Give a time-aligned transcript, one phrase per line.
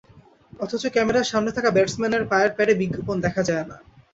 [0.59, 3.77] অথচ ক্যামেরার সামনে থাকা ব্যাটসম্যানের পায়ের প্যাডে বিজ্ঞাপন দেখা যায় না।